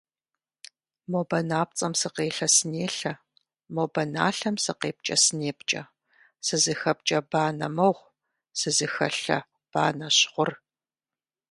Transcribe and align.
Мо 1.11 1.21
банапцӏэм 1.29 1.93
сыкъелъэ-сынелъэ, 1.99 3.13
мо 3.73 3.83
баналъэм 3.93 4.55
сыкъепкӏэ-сынепкӏэ, 4.63 5.81
сызыхэпкӏэ 6.45 7.19
банэ 7.31 7.67
мыгъу, 7.75 8.09
сызыхэлъэ 8.59 9.37
банэщ 9.71 10.17
гъур. 10.33 10.51